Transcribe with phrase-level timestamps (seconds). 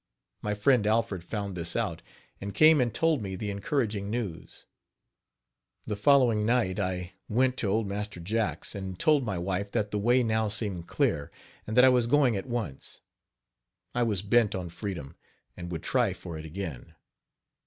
[0.41, 2.01] My friend Alfred found this out,
[2.41, 4.65] and came and told me the encouraging news.
[5.85, 9.99] The following night I went to old Master Jack's and told my wife that the
[9.99, 11.29] way now seemed clear,
[11.67, 13.01] and that I was going at once.
[13.93, 15.17] I was bent on freedom,
[15.55, 16.95] and would try for it again.